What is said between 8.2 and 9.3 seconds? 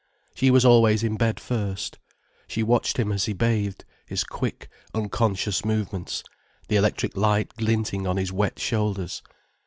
wet shoulders.